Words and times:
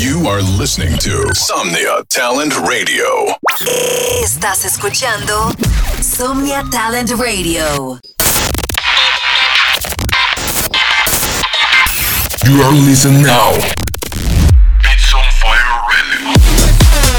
You 0.00 0.26
are 0.28 0.40
listening 0.40 0.96
to 1.00 1.28
Somnia 1.34 2.02
Talent 2.08 2.56
Radio. 2.66 3.04
Estás 4.24 4.64
escuchando 4.64 5.52
Somnia 6.00 6.64
Talent 6.70 7.10
Radio. 7.18 8.00
You 12.46 12.62
are 12.62 12.72
listening 12.72 13.24
now. 13.24 13.52
Beats 14.80 15.12
on 15.12 15.28
Fire 15.36 15.84
Radio. 15.92 16.32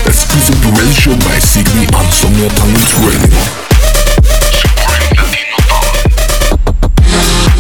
Exclusive 0.07 0.59
to 0.63 0.69
radio 0.73 0.91
show 0.97 1.15
by 1.29 1.37
Signy 1.37 1.85
on 1.93 2.09
Somnia 2.09 2.49
Talent 2.57 2.81
Radio. 3.05 3.29
Supporting 4.57 5.21
Latino 5.21 5.57
talent. 5.69 6.01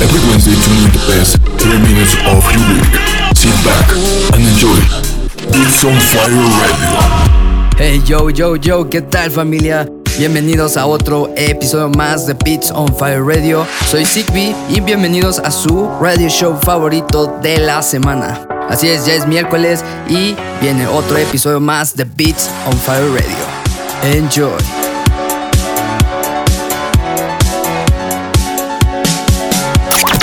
Every 0.01 0.21
Wednesday 0.31 0.57
tune 0.65 0.81
in 0.81 0.89
the 0.89 1.03
best 1.05 1.37
30 1.61 1.77
minutes 1.77 2.17
of 2.25 2.41
your 2.57 2.65
week. 2.73 2.89
Sit 3.37 3.53
back 3.63 3.85
and 4.33 4.41
enjoy. 4.41 5.10
Beats 5.51 5.83
on 5.83 5.93
Fire 5.99 6.31
Radio. 6.31 7.75
Hey 7.77 8.01
yo 8.05 8.29
yo 8.29 8.55
yo, 8.55 8.89
¿qué 8.89 9.01
tal 9.01 9.29
familia? 9.31 9.87
Bienvenidos 10.17 10.77
a 10.77 10.85
otro 10.85 11.29
episodio 11.35 11.89
más 11.89 12.25
de 12.25 12.33
Beats 12.33 12.71
on 12.71 12.87
Fire 12.95 13.21
Radio. 13.21 13.65
Soy 13.87 14.05
Sigby 14.05 14.55
y 14.69 14.79
bienvenidos 14.79 15.39
a 15.39 15.51
su 15.51 15.89
radio 15.99 16.29
show 16.29 16.57
favorito 16.61 17.39
de 17.41 17.57
la 17.57 17.81
semana. 17.81 18.47
Así 18.69 18.87
es, 18.87 19.05
ya 19.05 19.13
es 19.13 19.27
miércoles 19.27 19.83
y 20.07 20.35
viene 20.61 20.87
otro 20.87 21.17
episodio 21.17 21.59
más 21.59 21.95
de 21.95 22.05
Beats 22.05 22.49
on 22.67 22.77
Fire 22.77 23.09
Radio. 23.11 24.17
Enjoy. 24.17 24.57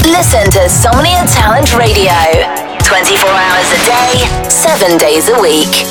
Listen 0.05 0.51
to 0.51 0.69
Somnia 0.69 1.25
Talent 1.27 1.71
Radio 1.75 2.68
24 2.89 3.29
hours 3.29 3.71
a 3.71 3.85
day, 3.85 4.49
7 4.49 4.97
days 4.97 5.29
a 5.29 5.39
week. 5.43 5.85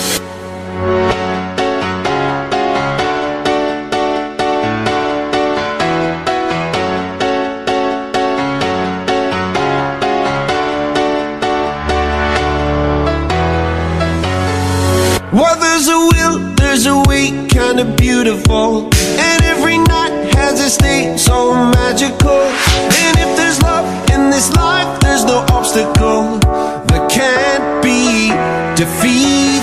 Well, 15.31 15.59
there's 15.59 15.87
a 15.87 15.99
will, 15.99 16.55
there's 16.55 16.87
a 16.87 16.97
way, 17.07 17.47
kinda 17.47 17.85
beautiful. 17.95 18.89
And 19.19 19.43
every 19.43 19.77
night 19.77 20.33
has 20.33 20.59
its 20.59 20.77
day 20.77 21.15
so 21.15 21.53
magical. 21.53 23.06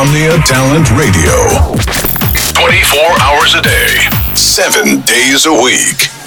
to 0.00 0.06
Somnia 0.06 0.42
Talent 0.44 0.90
Radio. 0.92 1.74
24 2.54 3.00
hours 3.20 3.54
a 3.54 3.62
day. 3.62 4.08
Seven 4.34 5.00
days 5.02 5.46
a 5.46 5.52
week. 5.52 6.19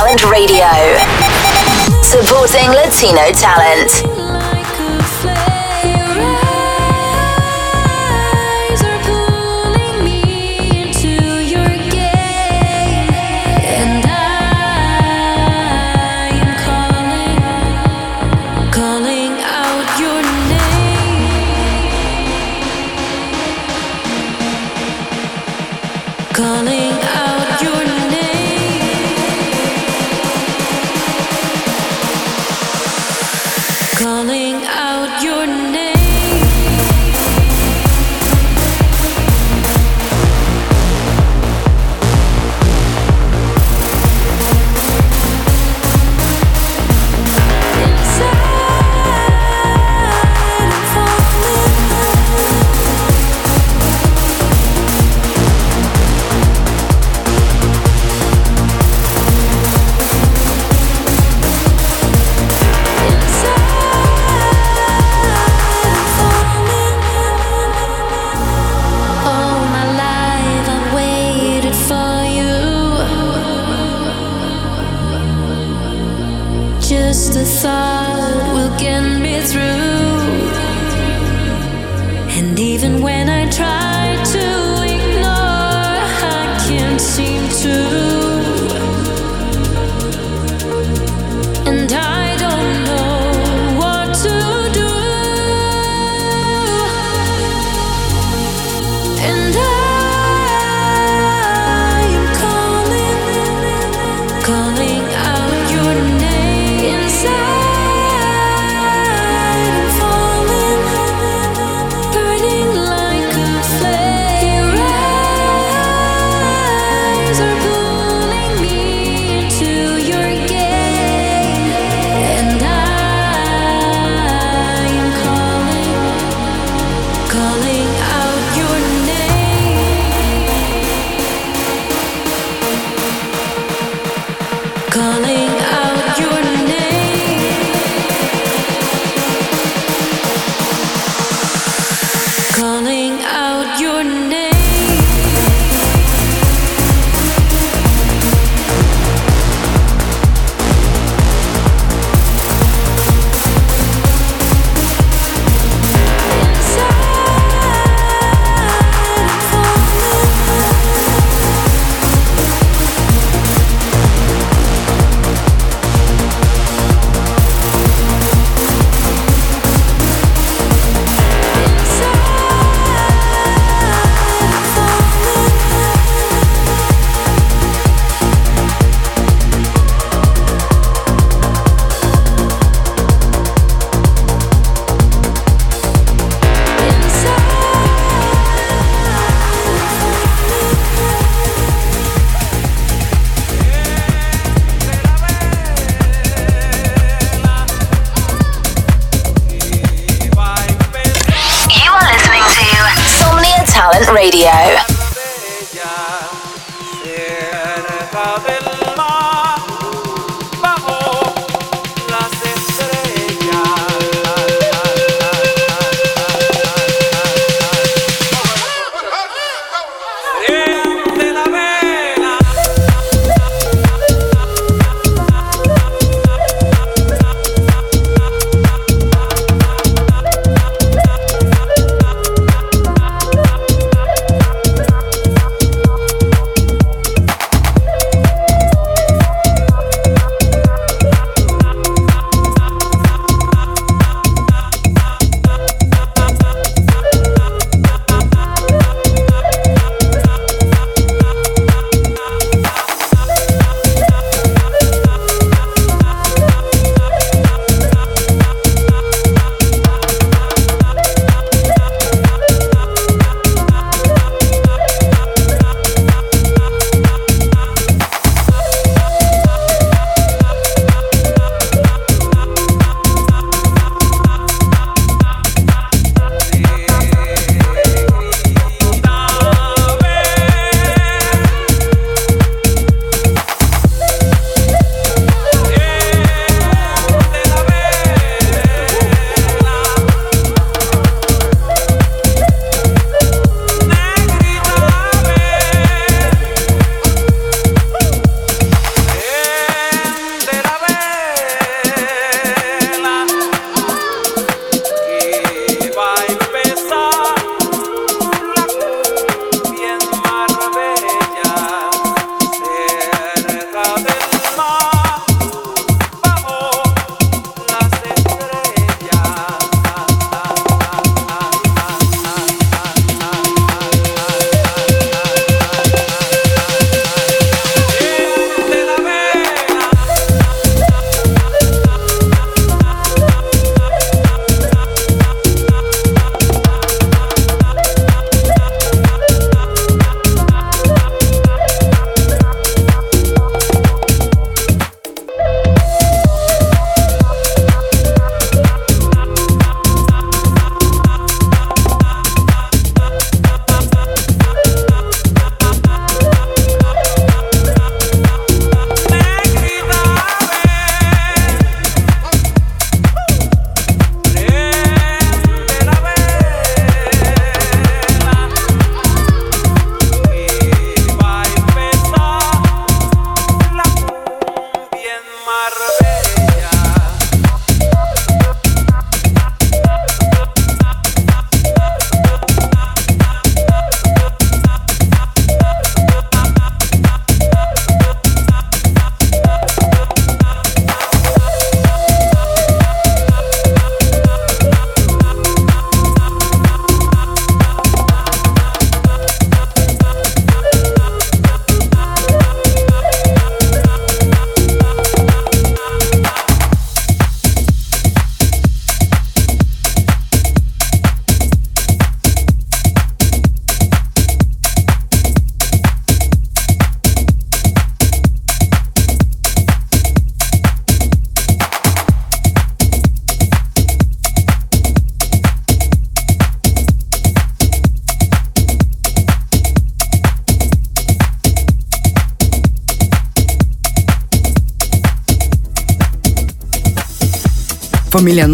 Talent 0.00 0.24
Radio. 0.24 0.64
Supporting 2.02 2.70
Latino 2.70 3.30
talent. 3.32 4.19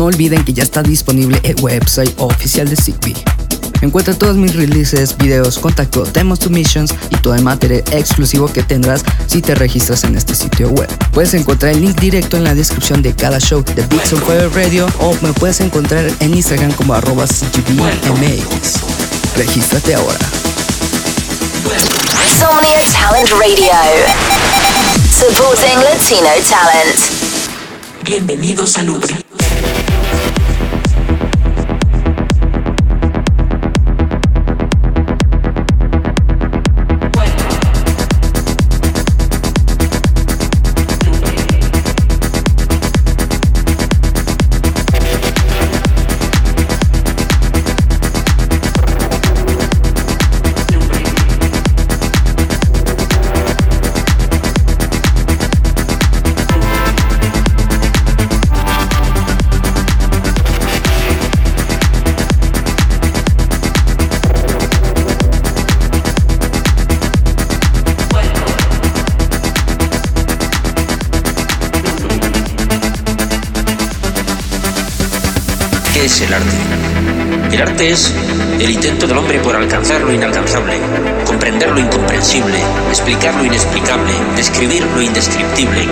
No 0.07 0.11
olviden 0.11 0.45
que 0.45 0.53
ya 0.53 0.63
está 0.63 0.85
disponible 0.85 1.41
el 1.43 1.57
website 1.61 2.15
oficial 2.19 2.69
de 2.69 2.77
Zigbee. 2.77 3.17
Encuentra 3.81 4.15
todos 4.15 4.37
mis 4.37 4.55
releases, 4.55 5.17
videos, 5.17 5.59
contacto, 5.59 6.05
demos 6.05 6.39
submissions 6.39 6.95
y 7.11 7.17
todo 7.17 7.35
el 7.35 7.43
material 7.43 7.83
exclusivo 7.91 8.47
que 8.47 8.63
tendrás 8.63 9.03
si 9.27 9.43
te 9.43 9.57
registras 9.57 10.05
en 10.05 10.17
este 10.17 10.37
sitio 10.37 10.69
web. 10.69 10.89
Puedes 11.11 11.35
encontrar 11.35 11.73
el 11.73 11.81
link 11.81 11.99
directo 11.99 12.37
en 12.37 12.45
la 12.45 12.55
descripción 12.55 13.03
de 13.03 13.17
cada 13.17 13.41
show 13.41 13.65
de 13.65 13.83
Beats 13.83 14.13
on 14.13 14.23
Fire 14.23 14.49
Radio 14.55 14.87
o 15.01 15.17
me 15.23 15.33
puedes 15.33 15.61
encontrar 15.61 16.09
en 16.21 16.35
Instagram 16.35 16.71
como 16.75 16.95
arroba 16.95 17.27
CGBMX. 17.27 18.75
Regístrate 19.37 19.97
ahora. 19.97 20.19
Insomnia 22.29 22.79
Talent 22.93 23.31
Radio. 23.31 23.73
Supporting 25.11 25.79
Latino 25.83 26.31
talent. 26.49 26.97
Bienvenidos 28.05 28.79
a. 28.79 29.26
el 76.21 76.35
arte? 76.35 76.57
El 77.53 77.63
arte 77.63 77.91
es 77.91 78.15
el 78.59 78.71
intento 78.71 79.07
del 79.07 79.19
hombre 79.19 79.39
por 79.41 79.55
alcanzar 79.55 80.01
lo 80.01 80.13
inalcanzable, 80.13 80.79
comprender 81.25 81.71
lo 81.71 81.79
incomprensible, 81.79 82.59
explicar 82.89 83.35
lo 83.35 83.45
inexplicable, 83.45 84.13
describir 84.37 84.85
lo 84.95 85.03
indescriptible. 85.03 85.87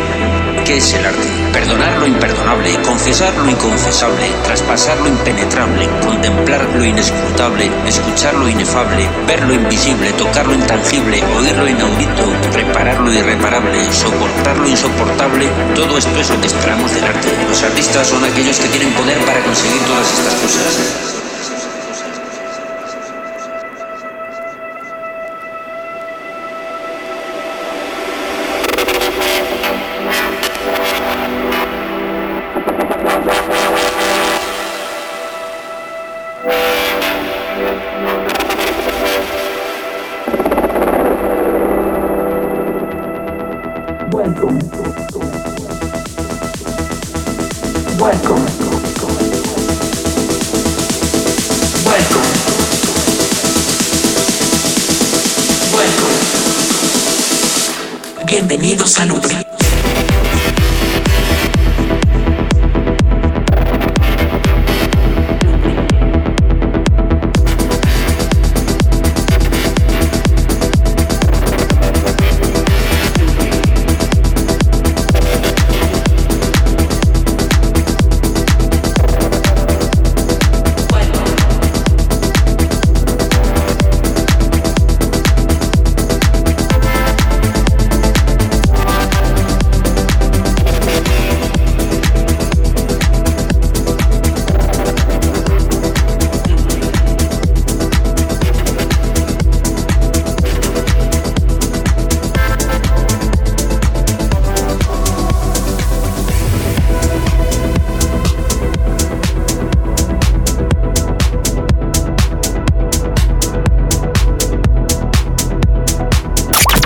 ¿Qué 0.65 0.79
es 0.79 0.95
el 0.95 1.05
arte? 1.05 1.29
Perdonar 1.53 1.99
lo 1.99 2.07
imperdonable, 2.07 2.81
confesar 2.81 3.35
lo 3.37 3.51
inconfesable, 3.51 4.33
traspasar 4.45 4.99
lo 4.99 5.09
impenetrable, 5.09 5.87
contemplar 6.03 6.65
lo 6.75 6.83
inescrutable, 6.83 7.71
escuchar 7.87 8.33
lo 8.33 8.49
inefable, 8.49 9.07
ver 9.27 9.43
lo 9.43 9.53
invisible, 9.53 10.11
tocar 10.15 10.47
lo 10.47 10.55
intangible, 10.55 11.23
oír 11.37 11.55
lo 11.55 11.69
inaudito, 11.69 12.33
reparar 12.55 12.99
lo 12.99 13.13
irreparable, 13.13 13.85
soportar 13.93 14.57
lo 14.57 14.67
insoportable. 14.67 15.51
Todo 15.75 15.99
esto 15.99 16.19
es 16.19 16.31
lo 16.31 16.41
que 16.41 16.47
esperamos 16.47 16.95
del 16.95 17.05
arte. 17.05 17.29
Los 17.47 17.63
artistas 17.63 18.07
son 18.07 18.25
aquellos 18.25 18.59
que 18.59 18.69
tienen 18.69 18.95
poder 18.95 19.19
para 19.27 19.41
conseguir 19.41 19.83
todas 19.83 20.19
estas 20.19 20.35
cosas. 20.35 21.24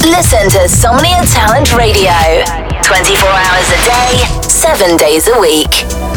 Listen 0.08 0.48
to 0.48 0.66
Somnia 0.66 1.20
Talent 1.34 1.76
Radio 1.76 2.10
24 2.82 3.28
hours 3.28 3.68
a 3.68 3.80
day, 3.84 4.40
7 4.42 4.96
days 4.96 5.28
a 5.28 5.38
week. 5.38 6.07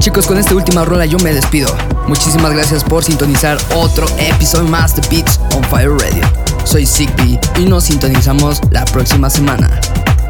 Chicos, 0.00 0.26
con 0.26 0.38
esta 0.38 0.54
última 0.54 0.84
rola 0.84 1.06
yo 1.06 1.18
me 1.18 1.32
despido. 1.32 1.76
Muchísimas 2.06 2.52
gracias 2.52 2.84
por 2.84 3.04
sintonizar 3.04 3.58
otro 3.74 4.06
episodio 4.18 4.68
más 4.68 4.94
de 4.94 5.02
Beats 5.08 5.40
on 5.54 5.64
Fire 5.64 5.90
Radio. 5.90 6.22
Soy 6.64 6.86
Zigbee 6.86 7.38
y 7.56 7.66
nos 7.66 7.84
sintonizamos 7.84 8.60
la 8.70 8.84
próxima 8.84 9.28
semana. 9.28 9.68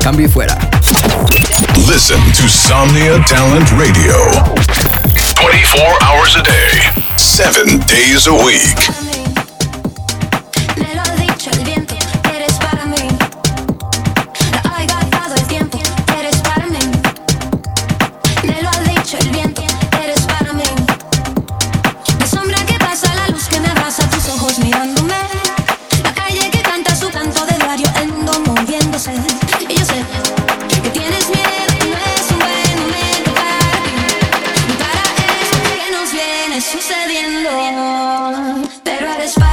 Cambio 0.01 0.27
y 0.27 0.29
fuera. 0.29 0.59
Listen 1.87 2.21
to 2.33 2.49
Somnia 2.49 3.23
Talent 3.27 3.69
Radio. 3.73 4.15
24 5.37 5.99
hours 6.03 6.37
a 6.37 6.43
day, 6.43 7.05
7 7.17 7.79
days 7.87 8.27
a 8.27 8.33
week. 8.33 9.08
long 37.51 38.69
Pero 38.85 39.13
eres 39.13 39.48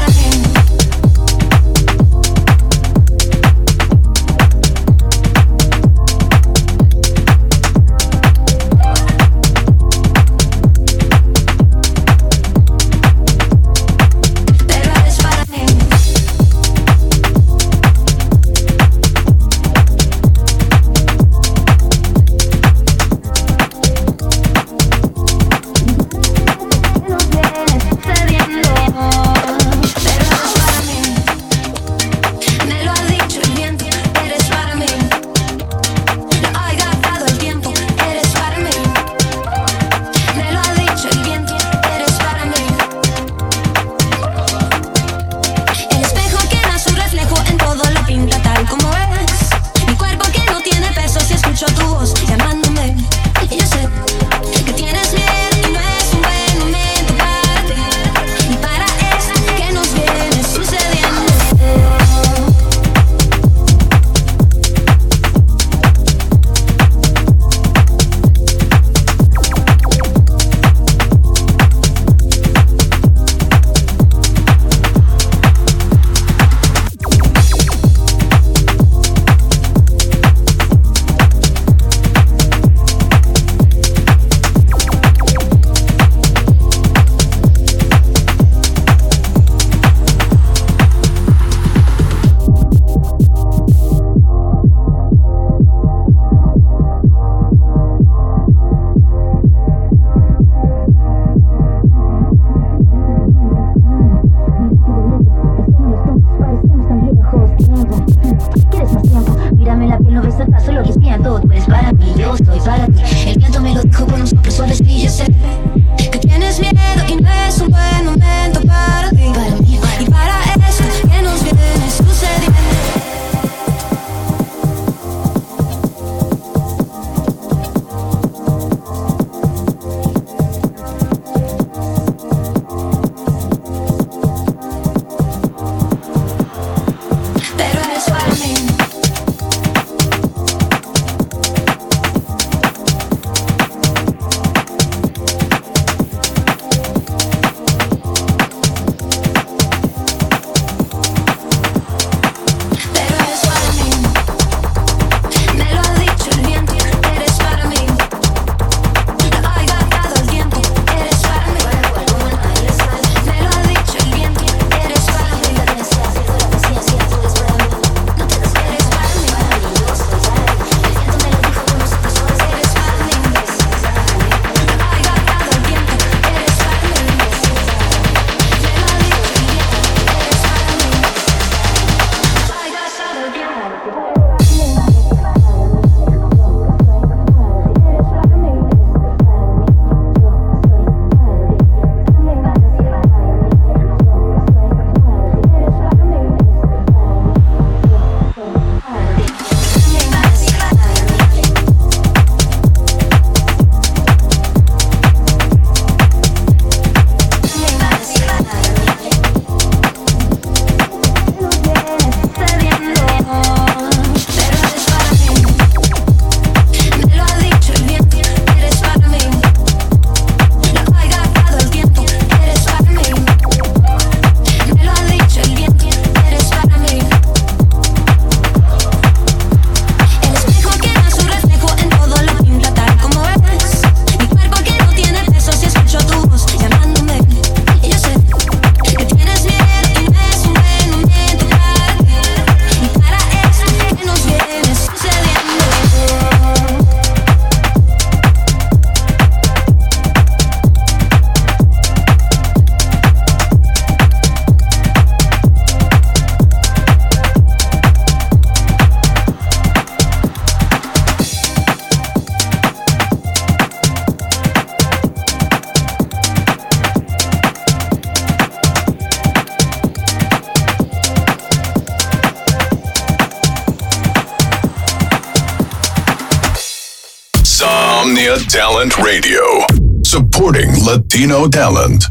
Latino 281.45 281.49
talent. 281.49 282.09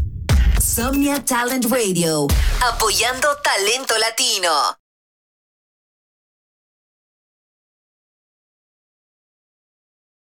Somnia 0.61 1.19
Talent 1.19 1.65
Radio, 1.69 2.25
apoyando 2.61 3.35
talento 3.43 3.93
latino. 3.97 4.84